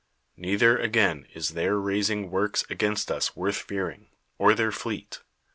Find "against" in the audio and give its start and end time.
2.71-3.11